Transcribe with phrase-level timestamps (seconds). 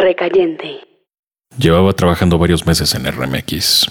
[0.00, 0.80] Recayente.
[1.58, 3.86] Llevaba trabajando varios meses en RMX.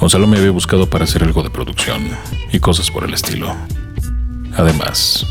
[0.00, 2.08] Gonzalo me había buscado para hacer algo de producción
[2.50, 3.54] y cosas por el estilo.
[4.56, 5.26] Además,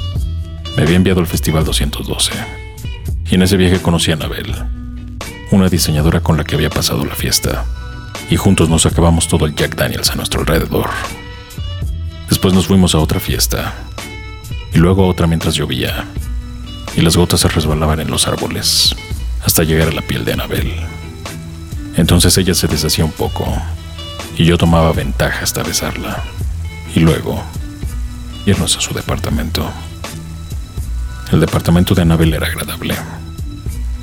[0.78, 2.34] me había enviado al Festival 212.
[3.32, 4.54] Y en ese viaje conocí a Anabel,
[5.50, 7.66] una diseñadora con la que había pasado la fiesta.
[8.30, 10.92] Y juntos nos acabamos todo el Jack Daniels a nuestro alrededor.
[12.30, 13.74] Después nos fuimos a otra fiesta.
[14.72, 16.06] Y luego a otra mientras llovía.
[16.96, 18.96] Y las gotas se resbalaban en los árboles
[19.46, 20.74] hasta llegar a la piel de Anabel.
[21.96, 23.46] Entonces ella se deshacía un poco
[24.38, 26.24] y yo tomaba ventaja hasta besarla.
[26.94, 27.42] Y luego
[28.46, 29.70] irnos a su departamento.
[31.32, 32.96] El departamento de Anabel era agradable.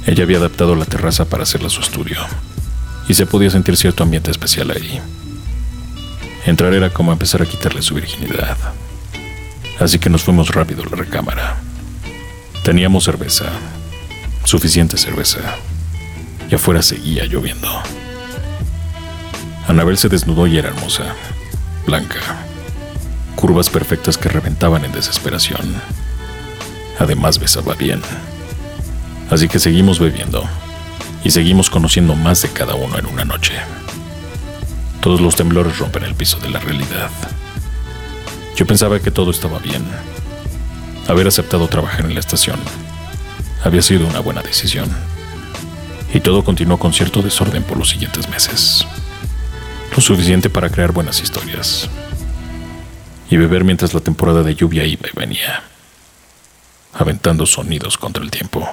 [0.07, 2.19] Ella había adaptado la terraza para hacerla su estudio
[3.09, 5.01] y se podía sentir cierto ambiente especial ahí.
[6.45, 8.57] Entrar era como empezar a quitarle su virginidad.
[9.79, 11.57] Así que nos fuimos rápido a la recámara.
[12.65, 13.47] Teníamos cerveza,
[14.53, 15.57] suficiente cerveza,
[16.51, 17.71] y afuera seguía lloviendo.
[19.67, 21.15] Anabel se desnudó y era hermosa,
[21.87, 22.19] blanca,
[23.35, 25.75] curvas perfectas que reventaban en desesperación.
[26.99, 28.03] Además besaba bien.
[29.31, 30.45] Así que seguimos bebiendo
[31.25, 33.55] y seguimos conociendo más de cada uno en una noche.
[35.01, 37.09] Todos los temblores rompen el piso de la realidad.
[38.55, 39.83] Yo pensaba que todo estaba bien.
[41.09, 42.61] Haber aceptado trabajar en la estación
[43.63, 44.91] había sido una buena decisión.
[46.13, 48.87] Y todo continuó con cierto desorden por los siguientes meses.
[49.95, 51.89] Lo suficiente para crear buenas historias.
[53.31, 55.63] Y beber mientras la temporada de lluvia iba y venía,
[56.93, 58.69] aventando sonidos contra el tiempo.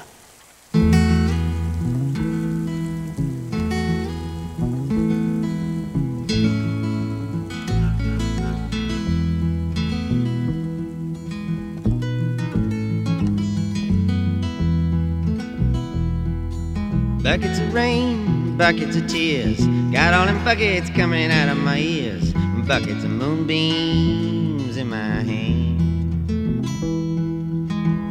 [17.30, 19.60] Buckets of rain, buckets of tears.
[19.92, 22.34] Got all them buckets coming out of my ears.
[22.68, 25.80] Buckets of moonbeams in my hand.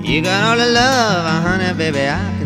[0.06, 2.37] You got all the love, uh, honey, baby, I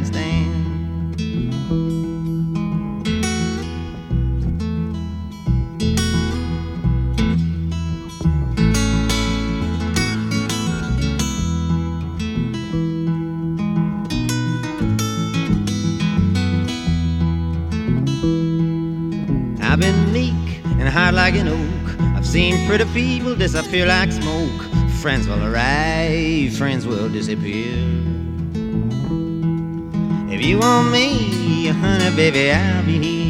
[19.82, 22.00] been meek and hard like an oak.
[22.16, 24.60] I've seen pretty people disappear like smoke.
[25.03, 27.75] Friends will arrive, friends will disappear.
[30.32, 33.22] If you want me, honey, baby, I'll be here.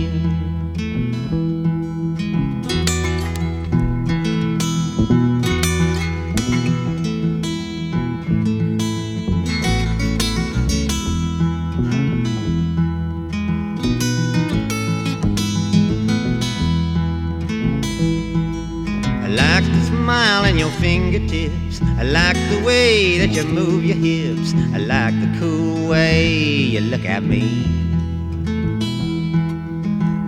[20.52, 21.80] In your fingertips.
[21.98, 24.52] I like the way that you move your hips.
[24.74, 27.64] I like the cool way you look at me.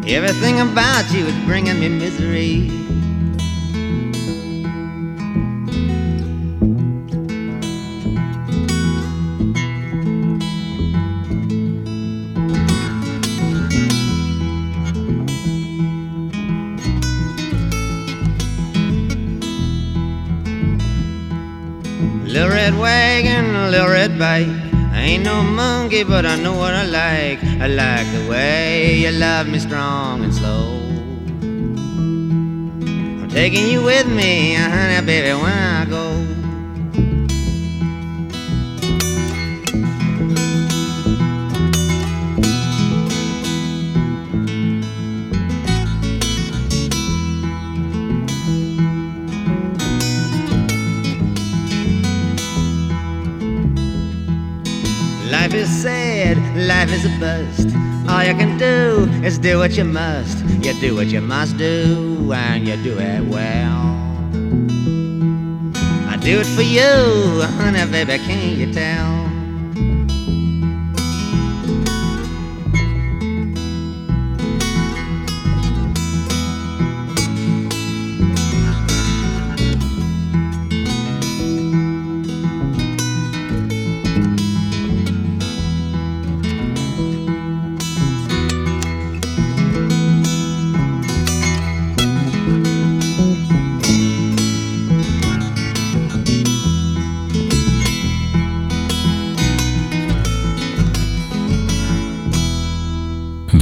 [0.09, 2.84] Everything about you is bringing me misery.
[22.35, 24.49] Little red wagon, little red bike.
[24.93, 27.39] I ain't no monkey, but I know what I like.
[27.63, 30.81] I like the way you love me strong and slow.
[33.23, 36.14] I'm taking you with me, honey, baby, when I go.
[55.55, 56.37] Is sad,
[56.69, 57.69] life is a bust.
[58.09, 60.45] All you can do is do what you must.
[60.65, 63.83] You do what you must do, and you do it well.
[66.09, 69.14] I do it for you, honey, baby, can't you tell?